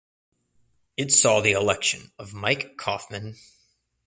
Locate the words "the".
1.41-1.51